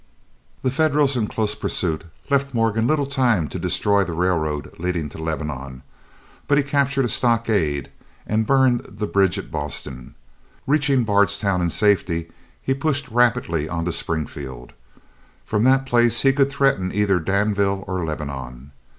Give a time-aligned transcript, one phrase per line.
[0.63, 5.19] The Federals, in close pursuit, left Morgan little time to destroy the railroad leading to
[5.19, 5.83] Lebanon,
[6.47, 7.91] but he captured a stockade,
[8.25, 10.15] and burned the bridge at Boston.
[10.65, 14.73] Reaching Bardstown in safety, he pushed rapidly on to Springfield.
[15.45, 18.71] From that place he could threaten either Danville or Lebanon.